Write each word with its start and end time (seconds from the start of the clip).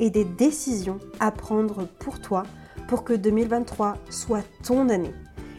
et 0.00 0.10
des 0.10 0.24
décisions 0.24 0.98
à 1.20 1.30
prendre 1.30 1.86
pour 1.98 2.20
toi 2.20 2.44
pour 2.88 3.04
que 3.04 3.12
2023 3.12 3.96
soit 4.10 4.44
ton 4.62 4.88
année 4.88 5.14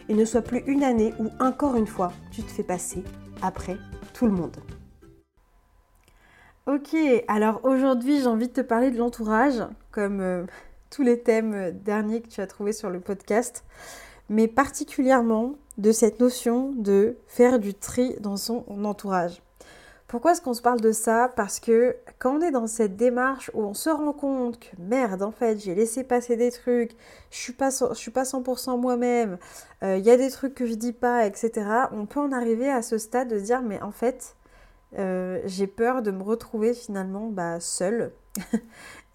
et 0.08 0.14
ne 0.14 0.24
soit 0.24 0.42
plus 0.42 0.62
une 0.66 0.84
année 0.84 1.14
où 1.18 1.28
encore 1.40 1.76
une 1.76 1.86
fois 1.86 2.12
tu 2.30 2.42
te 2.42 2.50
fais 2.50 2.62
passer 2.62 3.02
après 3.42 3.76
tout 4.14 4.26
le 4.26 4.32
monde. 4.32 4.56
Ok, 6.66 6.96
alors 7.28 7.60
aujourd'hui 7.64 8.20
j'ai 8.20 8.26
envie 8.26 8.48
de 8.48 8.52
te 8.52 8.60
parler 8.60 8.90
de 8.90 8.98
l'entourage, 8.98 9.62
comme 9.92 10.20
euh, 10.20 10.44
tous 10.90 11.02
les 11.02 11.20
thèmes 11.20 11.72
derniers 11.84 12.22
que 12.22 12.28
tu 12.28 12.40
as 12.40 12.46
trouvés 12.46 12.72
sur 12.72 12.90
le 12.90 13.00
podcast, 13.00 13.64
mais 14.28 14.48
particulièrement 14.48 15.54
de 15.78 15.92
cette 15.92 16.18
notion 16.20 16.72
de 16.72 17.16
faire 17.28 17.58
du 17.58 17.74
tri 17.74 18.16
dans 18.20 18.36
son 18.36 18.64
entourage. 18.84 19.42
Pourquoi 20.08 20.32
est-ce 20.32 20.40
qu'on 20.40 20.54
se 20.54 20.62
parle 20.62 20.80
de 20.80 20.92
ça? 20.92 21.32
Parce 21.34 21.58
que 21.58 21.96
quand 22.20 22.38
on 22.38 22.40
est 22.40 22.52
dans 22.52 22.68
cette 22.68 22.96
démarche 22.96 23.50
où 23.54 23.62
on 23.62 23.74
se 23.74 23.90
rend 23.90 24.12
compte 24.12 24.60
que 24.60 24.76
merde, 24.78 25.22
en 25.22 25.32
fait, 25.32 25.58
j'ai 25.58 25.74
laissé 25.74 26.04
passer 26.04 26.36
des 26.36 26.52
trucs, 26.52 26.92
je 27.30 27.36
suis 27.38 27.52
pas, 27.52 27.70
je 27.70 27.94
suis 27.94 28.12
pas 28.12 28.22
100% 28.22 28.78
moi-même, 28.80 29.36
euh, 29.82 29.96
il 29.96 30.04
y 30.04 30.10
a 30.10 30.16
des 30.16 30.30
trucs 30.30 30.54
que 30.54 30.64
je 30.66 30.74
dis 30.74 30.92
pas, 30.92 31.26
etc. 31.26 31.88
On 31.90 32.06
peut 32.06 32.20
en 32.20 32.30
arriver 32.30 32.70
à 32.70 32.82
ce 32.82 32.98
stade 32.98 33.28
de 33.28 33.40
dire 33.40 33.62
mais 33.62 33.82
en 33.82 33.90
fait, 33.90 34.36
euh, 34.98 35.40
j'ai 35.44 35.66
peur 35.66 36.02
de 36.02 36.12
me 36.12 36.22
retrouver 36.22 36.72
finalement 36.72 37.28
bah, 37.28 37.58
seule 37.58 38.12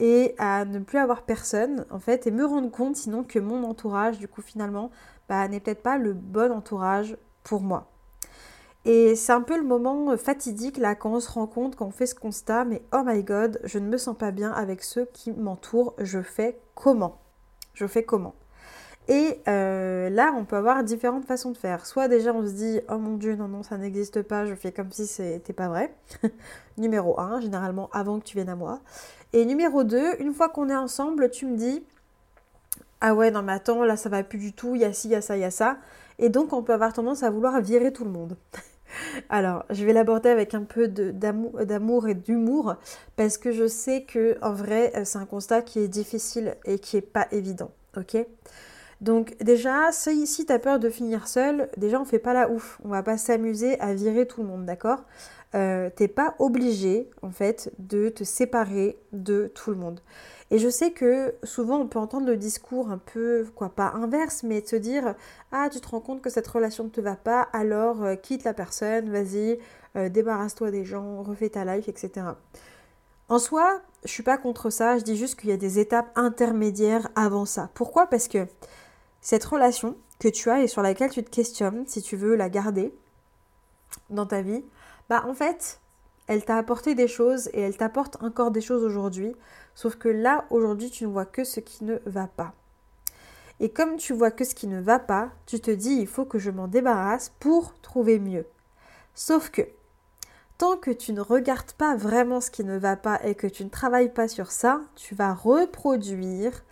et 0.02 0.36
à 0.38 0.66
ne 0.66 0.80
plus 0.80 0.98
avoir 0.98 1.23
personne 1.23 1.86
en 1.89 2.00
fait 2.00 2.28
et 2.28 2.31
me 2.31 2.45
rendre 2.45 2.70
compte 2.70 2.98
sinon 2.98 3.23
que 3.23 3.39
mon 3.39 3.64
entourage 3.64 4.20
du 4.20 4.28
coup 4.28 4.42
finalement 4.42 4.92
bah, 5.30 5.48
n'est 5.48 5.59
peut-être 5.61 5.81
pas 5.83 5.98
le 5.98 6.14
bon 6.14 6.52
entourage 6.52 7.17
pour 7.44 7.61
moi. 7.61 7.88
Et 8.85 9.15
c'est 9.15 9.31
un 9.31 9.41
peu 9.41 9.57
le 9.57 9.63
moment 9.63 10.17
fatidique 10.17 10.77
là 10.77 10.95
quand 10.95 11.13
on 11.13 11.19
se 11.19 11.29
rend 11.31 11.47
compte, 11.47 11.75
quand 11.75 11.85
on 11.85 11.91
fait 11.91 12.07
ce 12.07 12.15
constat, 12.15 12.65
mais 12.65 12.81
oh 12.93 13.03
my 13.05 13.23
god, 13.23 13.59
je 13.63 13.77
ne 13.77 13.87
me 13.87 13.97
sens 13.97 14.17
pas 14.17 14.31
bien 14.31 14.51
avec 14.51 14.83
ceux 14.83 15.05
qui 15.13 15.31
m'entourent, 15.31 15.93
je 15.99 16.21
fais 16.21 16.59
comment? 16.73 17.19
Je 17.73 17.85
fais 17.85 18.03
comment? 18.03 18.33
Et 19.07 19.41
euh, 19.47 20.09
là, 20.09 20.33
on 20.37 20.45
peut 20.45 20.55
avoir 20.55 20.83
différentes 20.83 21.25
façons 21.25 21.52
de 21.52 21.57
faire. 21.57 21.85
Soit 21.85 22.07
déjà 22.07 22.33
on 22.33 22.45
se 22.45 22.53
dit, 22.53 22.79
oh 22.89 22.97
mon 22.97 23.17
dieu, 23.17 23.35
non, 23.35 23.47
non, 23.47 23.63
ça 23.63 23.77
n'existe 23.77 24.21
pas, 24.21 24.45
je 24.45 24.55
fais 24.55 24.71
comme 24.71 24.91
si 24.91 25.05
c'était 25.05 25.53
pas 25.53 25.67
vrai. 25.67 25.93
numéro 26.77 27.19
1, 27.19 27.41
généralement 27.41 27.89
avant 27.93 28.19
que 28.19 28.25
tu 28.25 28.35
viennes 28.35 28.49
à 28.49 28.55
moi. 28.55 28.79
Et 29.33 29.45
numéro 29.45 29.83
2, 29.83 30.21
une 30.21 30.33
fois 30.33 30.49
qu'on 30.49 30.70
est 30.70 30.75
ensemble, 30.75 31.30
tu 31.30 31.45
me 31.45 31.58
dis, 31.58 31.83
ah 33.02 33.15
ouais, 33.15 33.31
non 33.31 33.41
mais 33.41 33.53
attends, 33.53 33.83
là 33.83 33.97
ça 33.97 34.09
va 34.09 34.23
plus 34.23 34.37
du 34.39 34.53
tout, 34.53 34.75
il 34.75 34.81
y 34.81 34.86
a 34.86 34.93
ci, 34.93 35.08
il 35.08 35.11
y 35.11 35.15
a 35.15 35.21
ça, 35.21 35.36
il 35.36 35.41
y 35.41 35.45
a 35.45 35.52
ça. 35.52 35.77
Et 36.20 36.30
donc 36.30 36.53
on 36.53 36.64
peut 36.64 36.73
avoir 36.73 36.93
tendance 36.93 37.23
à 37.23 37.30
vouloir 37.30 37.59
virer 37.61 37.91
tout 37.91 38.05
le 38.05 38.11
monde. 38.11 38.37
Alors, 39.29 39.65
je 39.69 39.85
vais 39.85 39.93
l'aborder 39.93 40.29
avec 40.29 40.53
un 40.53 40.63
peu 40.63 40.87
d'amour 40.87 42.07
et 42.07 42.15
d'humour 42.15 42.75
parce 43.15 43.37
que 43.37 43.52
je 43.52 43.67
sais 43.67 44.03
que 44.03 44.37
en 44.41 44.53
vrai, 44.53 44.91
euh, 44.95 45.05
c'est 45.05 45.17
un 45.17 45.25
constat 45.25 45.61
qui 45.61 45.79
est 45.79 45.87
difficile 45.87 46.55
et 46.65 46.79
qui 46.79 46.97
est 46.97 47.02
pas 47.02 47.27
évident. 47.31 47.71
Ok? 47.97 48.17
Donc 49.02 49.35
déjà, 49.41 49.91
si, 49.91 50.45
tu 50.45 50.52
as 50.52 50.59
peur 50.59 50.79
de 50.79 50.89
finir 50.89 51.27
seul, 51.27 51.69
déjà 51.77 51.99
on 51.99 52.05
fait 52.05 52.19
pas 52.19 52.33
la 52.33 52.49
ouf. 52.49 52.79
On 52.85 52.89
va 52.89 53.02
pas 53.02 53.17
s'amuser 53.17 53.79
à 53.79 53.93
virer 53.93 54.27
tout 54.27 54.41
le 54.41 54.47
monde, 54.47 54.65
d'accord? 54.65 55.03
Euh, 55.55 55.89
T'es 55.93 56.08
pas 56.08 56.35
obligé 56.39 57.09
en 57.21 57.31
fait 57.31 57.73
de 57.79 58.09
te 58.09 58.23
séparer 58.23 58.97
de 59.11 59.52
tout 59.55 59.71
le 59.71 59.77
monde. 59.77 59.99
Et 60.52 60.60
je 60.60 60.67
sais 60.67 60.92
que 60.92 61.34
souvent 61.44 61.78
on 61.78 61.88
peut 61.88 61.98
entendre 61.98 62.28
le 62.28 62.36
discours 62.36 62.92
un 62.92 62.98
peu, 62.98 63.48
quoi, 63.56 63.70
pas 63.70 63.94
inverse, 63.95 64.44
mais 64.44 64.62
de 64.62 64.67
se 64.67 64.76
dire 64.76 65.16
Ah, 65.54 65.70
tu 65.72 65.80
te 65.80 65.88
rends 65.88 66.02
compte 66.02 66.22
que 66.22 66.30
cette 66.30 66.48
relation 66.48 66.84
ne 66.84 66.89
te 66.89 67.00
va 67.00 67.16
pas, 67.16 67.48
alors 67.54 68.04
euh, 68.04 68.16
quitte 68.16 68.44
la 68.44 68.54
personne, 68.54 69.10
vas-y, 69.10 69.60
euh, 69.95 70.10
débarrasse-toi 70.10 70.70
des 70.70 70.84
gens, 70.84 71.23
refais 71.23 71.50
ta 71.50 71.64
life, 71.64 71.88
etc. 71.88 72.28
En 73.30 73.39
soi, 73.39 73.82
je 74.04 74.10
suis 74.10 74.23
pas 74.23 74.38
contre 74.38 74.70
ça, 74.70 74.98
je 74.98 75.04
dis 75.04 75.16
juste 75.16 75.39
qu'il 75.39 75.50
y 75.50 75.54
a 75.54 75.58
des 75.58 75.80
étapes 75.80 76.12
intermédiaires 76.16 77.08
avant 77.16 77.45
ça. 77.45 77.70
Pourquoi? 77.73 78.08
Parce 78.08 78.28
que 78.28 78.45
cette 79.22 79.45
relation 79.45 79.95
que 80.20 80.28
tu 80.28 80.50
as 80.50 80.62
et 80.62 80.68
sur 80.68 80.82
laquelle 80.82 81.12
tu 81.12 81.23
te 81.23 81.30
questionnes, 81.30 81.86
si 81.88 82.02
tu 82.02 82.18
veux 82.18 82.36
la 82.36 82.50
garder 82.50 82.94
dans 84.10 84.26
ta 84.26 84.42
vie, 84.42 84.64
bah 85.10 85.23
en 85.28 85.33
fait, 85.33 85.80
elle 86.31 86.45
t'a 86.45 86.55
apporté 86.55 86.95
des 86.95 87.09
choses 87.09 87.49
et 87.52 87.59
elle 87.59 87.75
t'apporte 87.75 88.23
encore 88.23 88.52
des 88.52 88.61
choses 88.61 88.86
aujourd'hui. 88.86 89.36
Sauf 89.75 89.97
que 89.97 90.08
là, 90.08 90.45
aujourd'hui, 90.49 90.89
tu 90.89 91.05
ne 91.05 91.11
vois 91.11 91.25
que 91.25 91.43
ce 91.43 91.59
qui 91.59 91.83
ne 91.83 91.97
va 92.05 92.27
pas. 92.27 92.53
Et 93.59 93.69
comme 93.69 93.97
tu 93.97 94.14
vois 94.14 94.31
que 94.31 94.45
ce 94.45 94.55
qui 94.55 94.67
ne 94.67 94.80
va 94.80 94.97
pas, 94.97 95.31
tu 95.45 95.59
te 95.59 95.71
dis 95.71 95.91
il 95.91 96.08
faut 96.08 96.23
que 96.23 96.39
je 96.39 96.49
m'en 96.49 96.70
débarrasse 96.70 97.33
pour 97.41 97.75
trouver 97.81 98.17
mieux. 98.17 98.45
Sauf 99.14 99.49
que 99.49 99.64
tant 100.58 100.77
que 100.77 100.91
tu 100.91 101.11
ne 101.11 101.20
regardes 101.20 101.73
pas 101.73 101.97
vraiment 101.97 102.39
ce 102.39 102.49
qui 102.49 102.64
ne 102.64 102.77
va 102.77 102.95
pas 102.95 103.20
et 103.25 103.36
que 103.36 103.47
tu 103.47 103.65
ne 103.65 103.70
travailles 103.70 104.14
pas 104.14 104.30
sur 104.30 104.52
ça, 104.52 104.80
tu 104.95 105.15
vas 105.15 105.33
reproduire, 105.33 106.64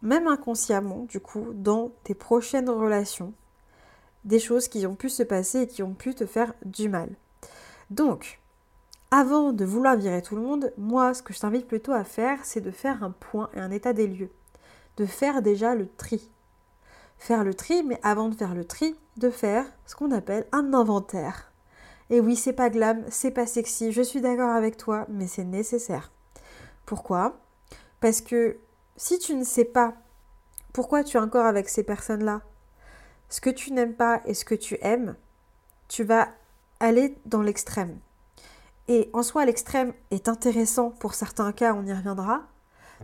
même 0.00 0.28
inconsciemment 0.28 1.04
du 1.10 1.20
coup, 1.20 1.48
dans 1.52 1.92
tes 2.04 2.14
prochaines 2.14 2.70
relations, 2.70 3.34
des 4.24 4.38
choses 4.38 4.66
qui 4.66 4.86
ont 4.86 4.96
pu 4.96 5.10
se 5.10 5.22
passer 5.22 5.60
et 5.60 5.66
qui 5.66 5.82
ont 5.82 5.92
pu 5.92 6.14
te 6.14 6.24
faire 6.24 6.54
du 6.64 6.88
mal. 6.88 7.10
Donc, 7.90 8.40
avant 9.10 9.52
de 9.52 9.64
vouloir 9.64 9.96
virer 9.96 10.22
tout 10.22 10.36
le 10.36 10.42
monde, 10.42 10.72
moi, 10.76 11.14
ce 11.14 11.22
que 11.22 11.32
je 11.32 11.40
t'invite 11.40 11.68
plutôt 11.68 11.92
à 11.92 12.04
faire, 12.04 12.38
c'est 12.44 12.60
de 12.60 12.70
faire 12.70 13.04
un 13.04 13.10
point 13.10 13.48
et 13.54 13.60
un 13.60 13.70
état 13.70 13.92
des 13.92 14.06
lieux. 14.06 14.30
De 14.96 15.06
faire 15.06 15.42
déjà 15.42 15.74
le 15.74 15.88
tri. 15.88 16.30
Faire 17.18 17.44
le 17.44 17.54
tri, 17.54 17.82
mais 17.82 18.00
avant 18.02 18.28
de 18.28 18.34
faire 18.34 18.54
le 18.54 18.64
tri, 18.64 18.96
de 19.16 19.30
faire 19.30 19.64
ce 19.86 19.94
qu'on 19.94 20.10
appelle 20.10 20.46
un 20.52 20.74
inventaire. 20.74 21.52
Et 22.10 22.20
oui, 22.20 22.36
c'est 22.36 22.52
pas 22.52 22.70
glam, 22.70 23.04
c'est 23.08 23.30
pas 23.30 23.46
sexy, 23.46 23.92
je 23.92 24.02
suis 24.02 24.20
d'accord 24.20 24.50
avec 24.50 24.76
toi, 24.76 25.06
mais 25.08 25.26
c'est 25.26 25.44
nécessaire. 25.44 26.12
Pourquoi? 26.84 27.38
Parce 28.00 28.20
que 28.20 28.58
si 28.96 29.18
tu 29.18 29.34
ne 29.34 29.44
sais 29.44 29.64
pas 29.64 29.94
pourquoi 30.72 31.02
tu 31.04 31.16
es 31.16 31.20
encore 31.20 31.46
avec 31.46 31.68
ces 31.68 31.82
personnes-là, 31.82 32.42
ce 33.28 33.40
que 33.40 33.50
tu 33.50 33.72
n'aimes 33.72 33.94
pas 33.94 34.20
et 34.26 34.34
ce 34.34 34.44
que 34.44 34.54
tu 34.54 34.76
aimes, 34.82 35.16
tu 35.88 36.04
vas 36.04 36.28
aller 36.80 37.16
dans 37.24 37.42
l'extrême. 37.42 37.98
Et 38.88 39.10
en 39.12 39.22
soi, 39.22 39.46
l'extrême 39.46 39.92
est 40.10 40.28
intéressant 40.28 40.90
pour 40.90 41.14
certains 41.14 41.52
cas, 41.52 41.74
on 41.74 41.86
y 41.86 41.92
reviendra. 41.92 42.42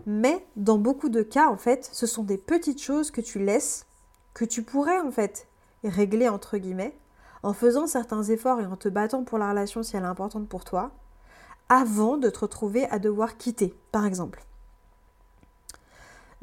Mais 0.06 0.46
dans 0.56 0.78
beaucoup 0.78 1.08
de 1.08 1.22
cas, 1.22 1.48
en 1.48 1.56
fait, 1.56 1.88
ce 1.92 2.06
sont 2.06 2.22
des 2.22 2.38
petites 2.38 2.82
choses 2.82 3.10
que 3.10 3.20
tu 3.20 3.38
laisses, 3.38 3.86
que 4.34 4.44
tu 4.44 4.62
pourrais 4.62 4.98
en 4.98 5.10
fait 5.10 5.48
régler 5.82 6.28
entre 6.28 6.58
guillemets, 6.58 6.96
en 7.42 7.52
faisant 7.54 7.86
certains 7.86 8.22
efforts 8.22 8.60
et 8.60 8.66
en 8.66 8.76
te 8.76 8.88
battant 8.88 9.24
pour 9.24 9.38
la 9.38 9.50
relation 9.50 9.82
si 9.82 9.96
elle 9.96 10.04
est 10.04 10.06
importante 10.06 10.48
pour 10.48 10.64
toi, 10.64 10.92
avant 11.68 12.18
de 12.18 12.28
te 12.28 12.40
retrouver 12.40 12.84
à 12.90 12.98
devoir 12.98 13.36
quitter, 13.36 13.74
par 13.92 14.04
exemple. 14.04 14.44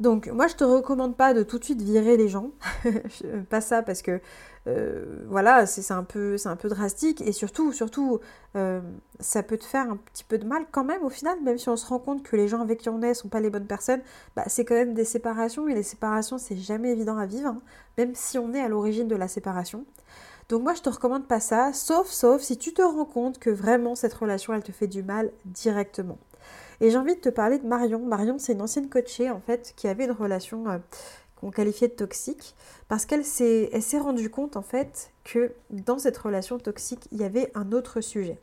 Donc 0.00 0.28
moi 0.28 0.46
je 0.46 0.54
te 0.54 0.62
recommande 0.62 1.16
pas 1.16 1.34
de 1.34 1.42
tout 1.42 1.58
de 1.58 1.64
suite 1.64 1.82
virer 1.82 2.16
les 2.16 2.28
gens, 2.28 2.52
pas 3.50 3.60
ça 3.60 3.82
parce 3.82 4.00
que 4.00 4.20
euh, 4.68 5.24
voilà 5.28 5.66
c'est 5.66 5.92
un 5.92 6.04
peu 6.04 6.36
un 6.44 6.54
peu 6.54 6.68
drastique. 6.68 7.20
Et 7.20 7.32
surtout 7.32 7.72
surtout 7.72 8.20
euh, 8.54 8.80
ça 9.18 9.42
peut 9.42 9.56
te 9.58 9.64
faire 9.64 9.90
un 9.90 9.96
petit 9.96 10.22
peu 10.22 10.38
de 10.38 10.46
mal 10.46 10.66
quand 10.70 10.84
même 10.84 11.02
au 11.02 11.08
final. 11.08 11.40
Même 11.42 11.58
si 11.58 11.68
on 11.68 11.76
se 11.76 11.86
rend 11.86 11.98
compte 11.98 12.22
que 12.22 12.36
les 12.36 12.46
gens 12.46 12.60
avec 12.60 12.78
qui 12.78 12.88
on 12.88 13.02
est 13.02 13.14
sont 13.14 13.28
pas 13.28 13.40
les 13.40 13.50
bonnes 13.50 13.66
personnes, 13.66 14.02
bah, 14.36 14.44
c'est 14.46 14.64
quand 14.64 14.76
même 14.76 14.94
des 14.94 15.04
séparations. 15.04 15.66
Et 15.66 15.74
les 15.74 15.82
séparations 15.82 16.38
c'est 16.38 16.56
jamais 16.56 16.92
évident 16.92 17.18
à 17.18 17.26
vivre 17.26 17.48
hein, 17.48 17.60
même 17.98 18.14
si 18.14 18.38
on 18.38 18.54
est 18.54 18.60
à 18.60 18.68
l'origine 18.68 19.08
de 19.08 19.16
la 19.16 19.26
séparation. 19.26 19.84
Donc 20.48 20.62
moi 20.62 20.74
je 20.74 20.82
te 20.82 20.90
recommande 20.90 21.26
pas 21.26 21.40
ça. 21.40 21.72
Sauf 21.72 22.06
sauf 22.08 22.40
si 22.40 22.56
tu 22.56 22.72
te 22.72 22.82
rends 22.82 23.04
compte 23.04 23.40
que 23.40 23.50
vraiment 23.50 23.96
cette 23.96 24.14
relation 24.14 24.54
elle 24.54 24.62
te 24.62 24.72
fait 24.72 24.86
du 24.86 25.02
mal 25.02 25.32
directement. 25.44 26.18
Et 26.80 26.90
j'ai 26.90 26.96
envie 26.96 27.16
de 27.16 27.20
te 27.20 27.28
parler 27.28 27.58
de 27.58 27.66
Marion. 27.66 27.98
Marion, 28.00 28.38
c'est 28.38 28.52
une 28.52 28.62
ancienne 28.62 28.88
coachée 28.88 29.30
en 29.30 29.40
fait 29.40 29.72
qui 29.76 29.88
avait 29.88 30.04
une 30.04 30.12
relation 30.12 30.68
euh, 30.68 30.78
qu'on 31.36 31.50
qualifiait 31.50 31.88
de 31.88 31.94
toxique 31.94 32.54
parce 32.88 33.04
qu'elle 33.04 33.24
s'est, 33.24 33.70
rendue 33.98 34.30
compte 34.30 34.56
en 34.56 34.62
fait 34.62 35.10
que 35.24 35.52
dans 35.70 35.98
cette 35.98 36.16
relation 36.16 36.58
toxique, 36.58 37.08
il 37.12 37.20
y 37.20 37.24
avait 37.24 37.50
un 37.54 37.72
autre 37.72 38.00
sujet. 38.00 38.38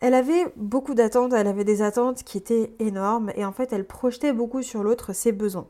Elle 0.00 0.14
avait 0.14 0.44
beaucoup 0.56 0.94
d'attentes, 0.94 1.32
elle 1.32 1.46
avait 1.46 1.64
des 1.64 1.82
attentes 1.82 2.22
qui 2.22 2.38
étaient 2.38 2.72
énormes 2.78 3.32
et 3.34 3.44
en 3.44 3.52
fait 3.52 3.72
elle 3.72 3.86
projetait 3.86 4.32
beaucoup 4.32 4.62
sur 4.62 4.82
l'autre 4.82 5.12
ses 5.12 5.32
besoins. 5.32 5.66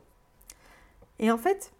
Et 1.19 1.31
en 1.31 1.37
fait, 1.37 1.71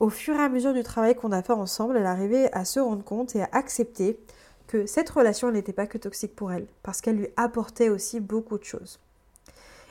au 0.00 0.08
fur 0.08 0.34
et 0.36 0.42
à 0.42 0.48
mesure 0.48 0.72
du 0.72 0.82
travail 0.82 1.14
qu'on 1.14 1.32
a 1.32 1.42
fait 1.42 1.52
ensemble, 1.52 1.96
elle 1.96 2.06
arrivait 2.06 2.50
à 2.52 2.64
se 2.64 2.80
rendre 2.80 3.04
compte 3.04 3.34
et 3.36 3.42
à 3.42 3.48
accepter 3.52 4.18
que 4.66 4.86
cette 4.86 5.10
relation 5.10 5.50
n'était 5.50 5.72
pas 5.72 5.86
que 5.86 5.98
toxique 5.98 6.34
pour 6.34 6.52
elle, 6.52 6.66
parce 6.82 7.00
qu'elle 7.00 7.16
lui 7.16 7.28
apportait 7.36 7.88
aussi 7.88 8.20
beaucoup 8.20 8.58
de 8.58 8.64
choses. 8.64 9.00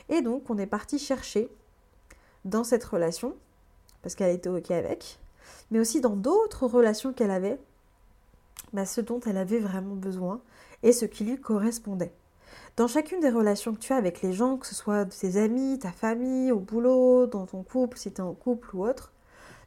Et 0.08 0.22
donc 0.22 0.50
on 0.50 0.58
est 0.58 0.66
parti 0.66 0.98
chercher 0.98 1.50
dans 2.44 2.64
cette 2.64 2.84
relation, 2.84 3.34
parce 4.02 4.14
qu'elle 4.14 4.34
était 4.34 4.48
OK 4.48 4.70
avec, 4.70 5.18
mais 5.70 5.80
aussi 5.80 6.00
dans 6.00 6.16
d'autres 6.16 6.66
relations 6.66 7.12
qu'elle 7.12 7.30
avait, 7.30 7.58
bah, 8.72 8.86
ce 8.86 9.00
dont 9.00 9.20
elle 9.26 9.36
avait 9.36 9.58
vraiment 9.58 9.94
besoin 9.94 10.40
et 10.82 10.92
ce 10.92 11.04
qui 11.04 11.24
lui 11.24 11.40
correspondait. 11.40 12.12
Dans 12.76 12.88
chacune 12.88 13.20
des 13.20 13.30
relations 13.30 13.74
que 13.74 13.78
tu 13.78 13.92
as 13.92 13.96
avec 13.96 14.20
les 14.22 14.32
gens, 14.32 14.58
que 14.58 14.66
ce 14.66 14.74
soit 14.74 15.06
tes 15.06 15.38
amis, 15.38 15.78
ta 15.78 15.92
famille, 15.92 16.52
au 16.52 16.58
boulot, 16.58 17.26
dans 17.26 17.46
ton 17.46 17.62
couple, 17.62 17.96
si 17.96 18.12
tu 18.12 18.18
es 18.18 18.20
en 18.20 18.34
couple 18.34 18.76
ou 18.76 18.86
autre, 18.86 19.12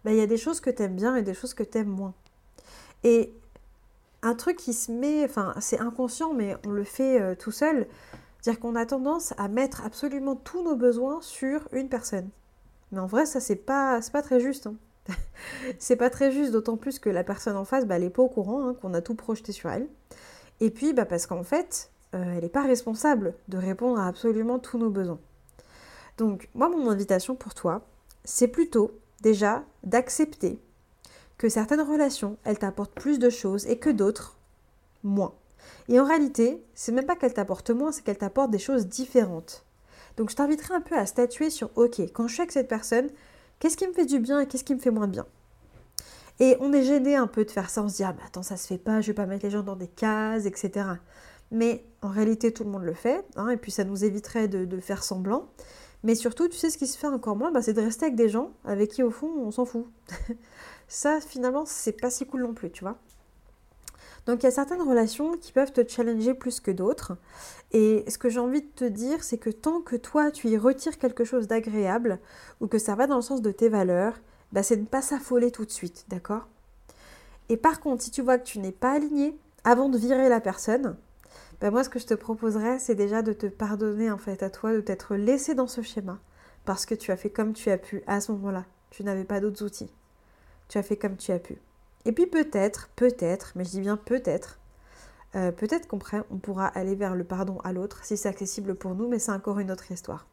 bah, 0.06 0.12
il 0.12 0.18
y 0.18 0.22
a 0.22 0.28
des 0.28 0.38
choses 0.38 0.60
que 0.60 0.70
tu 0.70 0.84
aimes 0.84 0.96
bien 0.96 1.16
et 1.16 1.24
des 1.24 1.34
choses 1.34 1.54
que 1.54 1.64
tu 1.64 1.80
aimes 1.80 1.90
moins. 1.90 2.14
Et 3.04 3.34
un 4.22 4.36
truc 4.36 4.58
qui 4.58 4.74
se 4.74 4.92
met, 4.92 5.24
enfin 5.24 5.54
c'est 5.60 5.80
inconscient 5.80 6.34
mais 6.34 6.56
on 6.66 6.72
le 6.72 6.84
fait 6.84 7.22
euh, 7.22 7.36
tout 7.36 7.52
seul, 7.52 7.88
dire 8.44 8.60
qu'on 8.60 8.76
a 8.76 8.86
tendance 8.86 9.34
à 9.38 9.48
mettre 9.48 9.86
absolument 9.86 10.36
tous 10.36 10.64
nos 10.64 10.76
besoins 10.76 11.20
sur 11.22 11.68
une 11.72 11.90
personne. 11.90 12.30
Mais 12.92 13.00
en 13.00 13.08
vrai 13.08 13.26
ça 13.26 13.40
c'est 13.40 13.56
pas, 13.56 14.00
pas 14.12 14.22
très 14.22 14.40
juste. 14.40 14.68
Hein. 14.68 14.76
c'est 15.80 15.96
pas 15.96 16.10
très 16.10 16.32
juste, 16.32 16.52
d'autant 16.52 16.78
plus 16.78 17.00
que 17.00 17.10
la 17.10 17.24
personne 17.24 17.58
en 17.58 17.66
face, 17.66 17.86
bah, 17.86 17.96
elle 17.96 18.04
n'est 18.04 18.10
pas 18.10 18.24
au 18.24 18.30
courant, 18.30 18.68
hein, 18.68 18.74
qu'on 18.74 18.94
a 18.94 19.02
tout 19.02 19.16
projeté 19.16 19.52
sur 19.52 19.70
elle. 19.70 19.88
Et 20.60 20.72
puis, 20.72 20.94
bah, 20.94 21.06
parce 21.06 21.26
qu'en 21.26 21.44
fait, 21.44 21.92
euh, 22.16 22.34
elle 22.36 22.42
n'est 22.42 22.50
pas 22.50 22.64
responsable 22.64 23.34
de 23.48 23.58
répondre 23.58 24.00
à 24.00 24.08
absolument 24.08 24.60
tous 24.60 24.78
nos 24.78 24.90
besoins. 24.90 25.20
Donc, 26.18 26.50
moi, 26.54 26.70
mon 26.70 26.90
invitation 26.90 27.36
pour 27.36 27.54
toi, 27.54 27.88
c'est 28.24 28.48
plutôt 28.48 28.92
déjà 29.22 29.64
d'accepter 29.84 30.60
que 31.40 31.50
certaines 31.50 31.82
relations, 31.82 32.38
elles 32.44 32.60
t'apportent 32.60 32.94
plus 32.94 33.18
de 33.18 33.32
choses 33.32 33.66
et 33.66 33.80
que 33.80 33.90
d'autres, 33.90 34.38
moins. 35.04 35.34
Et 35.88 36.00
en 36.00 36.06
réalité, 36.06 36.64
c'est 36.76 36.92
même 36.92 37.08
pas 37.08 37.16
qu'elles 37.16 37.34
t'apportent 37.34 37.72
moins, 37.72 37.92
c'est 37.92 38.04
qu'elles 38.04 38.20
t'apportent 38.20 38.52
des 38.52 38.60
choses 38.60 38.86
différentes. 38.86 39.66
Donc 40.18 40.30
je 40.30 40.36
t'inviterai 40.36 40.76
un 40.76 40.82
peu 40.82 40.96
à 40.96 41.08
statuer 41.08 41.50
sur, 41.50 41.72
ok, 41.76 42.00
quand 42.14 42.28
je 42.28 42.34
suis 42.34 42.42
avec 42.42 42.52
cette 42.52 42.68
personne, 42.68 43.10
Qu'est-ce 43.60 43.76
qui 43.76 43.86
me 43.88 43.94
fait 43.94 44.06
du 44.06 44.20
bien 44.20 44.40
et 44.40 44.48
qu'est-ce 44.48 44.64
qui 44.64 44.74
me 44.74 44.80
fait 44.80 44.90
moins 44.90 45.08
bien? 45.08 45.26
Et 46.40 46.56
on 46.62 46.72
est 46.72 46.84
gêné 46.84 47.18
un 47.18 47.28
peu 47.28 47.44
de 47.44 47.52
faire 47.52 47.70
ça, 47.70 47.84
on 47.84 47.90
se 47.90 47.98
dit, 47.98 48.04
ah 48.06 48.14
bah 48.14 48.24
attends, 48.26 48.44
ça 48.44 48.56
se 48.56 48.66
fait 48.66 48.78
pas, 48.78 49.02
je 49.02 49.08
vais 49.08 49.14
pas 49.14 49.26
mettre 49.26 49.44
les 49.44 49.52
gens 49.52 49.64
dans 49.64 49.76
des 49.76 49.90
cases, 49.90 50.46
etc. 50.46 50.88
Mais 51.52 51.84
en 52.02 52.08
réalité, 52.08 52.54
tout 52.54 52.64
le 52.64 52.70
monde 52.70 52.84
le 52.84 52.94
fait, 52.94 53.26
hein, 53.36 53.50
et 53.50 53.58
puis 53.58 53.72
ça 53.72 53.84
nous 53.84 54.06
éviterait 54.06 54.48
de, 54.48 54.80
faire 54.80 55.04
semblant. 55.04 55.50
Mais 56.04 56.16
surtout, 56.16 56.48
tu 56.48 56.56
sais 56.56 56.70
ce 56.70 56.78
qui 56.78 56.88
se 56.88 56.98
fait 56.98 57.08
encore 57.08 57.36
moins, 57.36 57.52
bah, 57.52 57.62
c'est 57.62 57.74
de 57.74 57.82
rester 57.82 58.06
avec 58.06 58.16
des 58.16 58.30
gens 58.30 58.54
avec 58.64 58.92
qui, 58.92 59.04
au 59.04 59.12
fond, 59.12 59.30
on 59.38 59.52
s'en 59.52 59.66
fout. 59.66 59.86
ça, 60.90 61.22
finalement, 61.22 61.66
c'est 61.66 61.94
pas 61.94 62.10
si 62.10 62.26
cool 62.26 62.42
non 62.42 62.54
plus, 62.54 62.72
tu 62.72 62.84
vois. 62.84 62.98
Donc 64.26 64.44
il 64.44 64.46
y 64.46 64.48
a 64.48 64.52
certaines 64.52 64.82
relations 64.82 65.38
qui 65.38 65.52
peuvent 65.52 65.72
te 65.72 65.88
challenger 65.88 66.34
plus 66.34 66.60
que 66.60 66.72
d'autres. 66.72 67.14
Et 67.72 68.04
ce 68.08 68.18
que 68.18 68.30
j'ai 68.30 68.40
envie 68.40 68.62
de 68.62 68.68
te 68.68 68.86
dire, 68.86 69.24
c'est 69.24 69.38
que 69.38 69.50
tant 69.50 69.82
que 69.82 69.96
toi, 69.96 70.32
tu 70.32 70.48
y 70.50 70.58
retires 70.58 70.98
quelque 70.98 71.24
chose 71.24 71.48
d'agréable 71.48 72.20
ou 72.60 72.68
que 72.68 72.80
ça 72.80 72.96
va 72.96 73.08
dans 73.08 73.16
le 73.18 73.22
sens 73.22 73.42
de 73.42 73.52
tes 73.52 73.70
valeurs, 73.70 74.16
bah, 74.52 74.64
c'est 74.64 74.76
de 74.76 74.82
ne 74.82 74.88
pas 74.88 75.02
s'affoler 75.02 75.52
tout 75.52 75.64
de 75.66 75.72
suite, 75.72 76.06
d'accord? 76.10 76.48
Et 77.50 77.58
par 77.58 77.80
contre, 77.80 78.04
si 78.04 78.12
tu 78.12 78.22
vois 78.22 78.38
que 78.38 78.46
tu 78.46 78.60
n'es 78.60 78.72
pas 78.72 78.92
aligné, 78.92 79.38
avant 79.64 79.90
de 79.90 79.98
virer 79.98 80.30
la 80.30 80.42
personne, 80.42 80.96
bah, 81.62 81.72
moi 81.72 81.84
ce 81.84 81.90
que 81.90 82.00
je 82.00 82.08
te 82.08 82.14
proposerais, 82.16 82.80
c'est 82.80 82.96
déjà 82.96 83.22
de 83.22 83.34
te 83.34 83.46
pardonner 83.46 84.12
en 84.12 84.18
fait 84.18 84.42
à 84.44 84.50
toi 84.50 84.74
de 84.74 84.82
t'être 84.82 85.16
laissé 85.16 85.54
dans 85.54 85.68
ce 85.68 85.82
schéma. 85.82 86.20
Parce 86.66 86.86
que 86.86 86.96
tu 86.96 87.12
as 87.12 87.18
fait 87.18 87.30
comme 87.30 87.54
tu 87.54 87.70
as 87.70 87.78
pu 87.78 88.04
à 88.08 88.22
ce 88.22 88.32
moment-là. 88.32 88.66
Tu 88.90 89.04
n'avais 89.04 89.24
pas 89.24 89.40
d'autres 89.40 89.64
outils. 89.64 89.92
Tu 90.70 90.78
as 90.78 90.84
fait 90.84 90.96
comme 90.96 91.18
tu 91.18 91.32
as 91.32 91.40
pu. 91.40 91.58
Et 92.06 92.14
puis 92.14 92.26
peut-être, 92.26 92.90
peut-être, 92.96 93.52
mais 93.56 93.66
je 93.66 93.72
dis 93.72 93.82
bien 93.82 93.98
peut-être, 93.98 94.60
euh, 95.36 95.52
peut-être 95.52 95.88
qu'on 95.88 96.00
on 96.32 96.38
pourra 96.38 96.68
aller 96.68 96.96
vers 96.96 97.16
le 97.16 97.24
pardon 97.24 97.60
à 97.64 97.74
l'autre 97.74 98.04
si 98.04 98.18
c'est 98.18 98.30
accessible 98.30 98.76
pour 98.76 98.96
nous, 98.96 99.08
mais 99.08 99.20
c'est 99.20 99.32
encore 99.32 99.60
une 99.60 99.72
autre 99.72 99.92
histoire. 99.92 100.26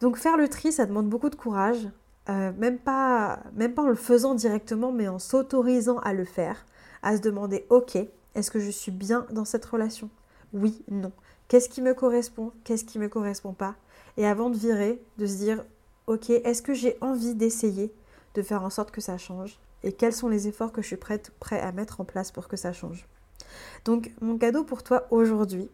Donc 0.00 0.16
faire 0.16 0.36
le 0.36 0.48
tri, 0.48 0.72
ça 0.72 0.86
demande 0.86 1.08
beaucoup 1.08 1.30
de 1.30 1.36
courage, 1.36 1.88
euh, 2.28 2.52
même, 2.58 2.78
pas, 2.78 3.40
même 3.54 3.74
pas 3.74 3.82
en 3.82 3.88
le 3.88 3.94
faisant 3.94 4.34
directement, 4.34 4.92
mais 4.92 5.08
en 5.08 5.18
s'autorisant 5.18 5.98
à 5.98 6.12
le 6.12 6.24
faire, 6.24 6.66
à 7.02 7.16
se 7.16 7.22
demander, 7.22 7.64
ok, 7.70 7.96
est-ce 8.34 8.50
que 8.50 8.60
je 8.60 8.70
suis 8.70 8.92
bien 8.92 9.26
dans 9.30 9.44
cette 9.44 9.64
relation? 9.64 10.10
Oui, 10.52 10.82
non. 10.90 11.12
Qu'est-ce 11.48 11.68
qui 11.68 11.82
me 11.82 11.94
correspond? 11.94 12.52
Qu'est-ce 12.64 12.84
qui 12.84 12.98
ne 12.98 13.04
me 13.04 13.08
correspond 13.08 13.52
pas? 13.52 13.76
Et 14.16 14.26
avant 14.26 14.50
de 14.50 14.56
virer, 14.56 15.02
de 15.18 15.26
se 15.26 15.36
dire, 15.36 15.64
ok, 16.06 16.30
est-ce 16.30 16.62
que 16.62 16.74
j'ai 16.74 16.96
envie 17.00 17.34
d'essayer? 17.34 17.92
De 18.34 18.42
faire 18.42 18.62
en 18.62 18.70
sorte 18.70 18.90
que 18.90 19.00
ça 19.00 19.18
change 19.18 19.58
et 19.82 19.92
quels 19.92 20.12
sont 20.12 20.28
les 20.28 20.48
efforts 20.48 20.72
que 20.72 20.82
je 20.82 20.88
suis 20.88 20.96
prête, 20.96 21.30
prêt 21.40 21.60
à 21.60 21.72
mettre 21.72 22.00
en 22.00 22.04
place 22.04 22.32
pour 22.32 22.48
que 22.48 22.56
ça 22.56 22.72
change. 22.72 23.06
Donc 23.84 24.12
mon 24.20 24.38
cadeau 24.38 24.64
pour 24.64 24.82
toi 24.82 25.06
aujourd'hui, 25.10 25.68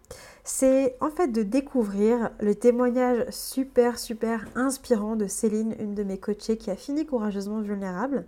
c'est 0.45 0.97
en 1.01 1.11
fait 1.11 1.29
de 1.29 1.43
découvrir 1.43 2.31
le 2.41 2.55
témoignage 2.55 3.25
super 3.31 3.99
super 3.99 4.47
inspirant 4.55 5.17
de 5.17 5.27
Céline, 5.27 5.75
une 5.79 5.95
de 5.95 6.03
mes 6.03 6.19
coachées 6.19 6.57
qui 6.57 6.71
a 6.71 6.77
fini 6.77 7.07
courageusement 7.07 7.61
vulnérable 7.61 8.27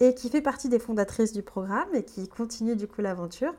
et 0.00 0.14
qui 0.14 0.30
fait 0.30 0.40
partie 0.40 0.68
des 0.68 0.78
fondatrices 0.78 1.32
du 1.32 1.42
programme 1.42 1.94
et 1.94 2.04
qui 2.04 2.28
continue 2.28 2.76
du 2.76 2.88
coup 2.88 3.02
l'aventure. 3.02 3.54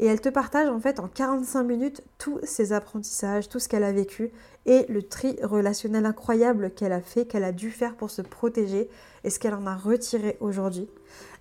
Et 0.00 0.06
elle 0.06 0.20
te 0.20 0.28
partage 0.28 0.68
en 0.68 0.78
fait 0.78 1.00
en 1.00 1.08
45 1.08 1.62
minutes 1.64 2.02
tous 2.18 2.38
ses 2.44 2.72
apprentissages, 2.72 3.48
tout 3.48 3.58
ce 3.58 3.68
qu'elle 3.68 3.84
a 3.84 3.92
vécu 3.92 4.30
et 4.66 4.86
le 4.88 5.02
tri 5.02 5.36
relationnel 5.42 6.06
incroyable 6.06 6.70
qu'elle 6.70 6.92
a 6.92 7.00
fait, 7.00 7.26
qu'elle 7.26 7.44
a 7.44 7.52
dû 7.52 7.70
faire 7.70 7.96
pour 7.96 8.10
se 8.10 8.22
protéger 8.22 8.88
et 9.24 9.30
ce 9.30 9.38
qu'elle 9.38 9.54
en 9.54 9.66
a 9.66 9.74
retiré 9.74 10.36
aujourd'hui. 10.40 10.88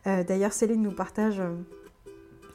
Euh, 0.07 0.23
d'ailleurs, 0.23 0.53
Céline 0.53 0.81
nous 0.81 0.91
partage 0.91 1.39
euh, 1.39 1.53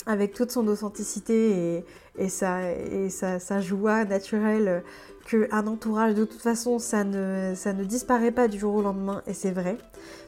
avec 0.07 0.33
toute 0.33 0.51
son 0.51 0.67
authenticité 0.69 1.85
et, 2.19 2.29
sa, 2.29 3.61
joie 3.61 4.05
naturelle 4.05 4.83
qu'un 5.29 5.67
entourage, 5.67 6.15
de 6.15 6.25
toute 6.25 6.41
façon, 6.41 6.79
ça 6.79 7.05
ne 7.05 7.85
disparaît 7.85 8.33
pas 8.33 8.49
du 8.49 8.59
jour 8.59 8.75
au 8.75 8.83
lendemain, 8.83 9.23
et 9.27 9.35
c'est 9.35 9.53
vrai. 9.53 9.79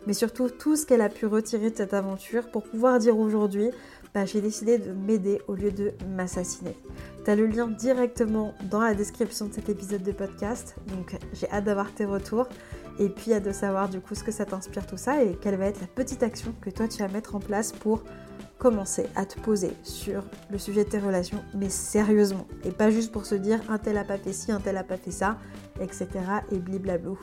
Mais 0.07 0.13
surtout, 0.13 0.49
tout 0.49 0.77
ce 0.77 0.87
qu'elle 0.87 1.01
a 1.01 1.09
pu 1.09 1.27
retirer 1.27 1.71
de 1.71 1.77
cette 1.77 1.95
aventure 1.95 2.49
pour 2.51 2.63
pouvoir 2.63 2.99
dire 2.99 3.19
aujourd'hui, 3.19 3.71
bah, 4.15 4.25
j'ai 4.25 4.41
décidé 4.41 4.79
de 4.79 4.93
m'aider 4.93 5.43
au 5.49 5.55
lieu 5.55 5.73
de 5.73 5.93
m'assassiner. 6.09 6.77
Tu 7.25 7.31
as 7.31 7.35
le 7.35 7.47
lien 7.47 7.67
directement 7.67 8.55
dans 8.71 8.81
la 8.81 8.95
description 8.95 9.47
de 9.47 9.53
cet 9.53 9.69
épisode 9.69 10.03
de 10.03 10.13
podcast, 10.13 10.77
donc 10.87 11.17
j'ai 11.33 11.51
hâte 11.51 11.65
d'avoir 11.65 11.93
tes 11.93 12.05
retours 12.05 12.49
et 13.01 13.09
puis 13.09 13.33
hâte 13.33 13.45
de 13.45 13.53
savoir 13.53 13.89
du 13.89 14.01
coup 14.01 14.15
ce 14.15 14.23
que 14.23 14.31
ça 14.31 14.45
t'inspire 14.45 14.87
tout 14.87 14.97
ça 14.97 15.23
et 15.23 15.37
quelle 15.41 15.57
va 15.57 15.67
être 15.67 15.81
la 15.81 15.89
petite 15.89 16.23
action 16.23 16.55
que 16.61 16.71
toi 16.71 16.87
tu 16.87 16.99
vas 16.99 17.09
mettre 17.09 17.35
en 17.35 17.41
place 17.41 17.73
pour 17.73 18.05
commencer 18.59 19.07
à 19.17 19.27
te 19.27 19.41
poser 19.41 19.73
sur 19.83 20.23
le 20.51 20.59
sujet 20.59 20.85
de 20.85 20.91
tes 20.91 20.99
relations, 21.01 21.43
mais 21.55 21.69
sérieusement, 21.69 22.47
et 22.65 22.71
pas 22.71 22.91
juste 22.91 23.13
pour 23.13 23.27
se 23.27 23.35
dire 23.35 23.61
un 23.69 23.79
tel 23.79 23.99
a 23.99 24.05
pas 24.05 24.17
fait 24.17 24.33
ci, 24.33 24.53
un 24.53 24.61
tel 24.61 24.77
a 24.77 24.85
pas 24.85 24.97
fait 24.97 25.11
ça, 25.11 25.39
etc. 25.81 26.09
et 26.53 26.59
bliblablou. 26.59 27.19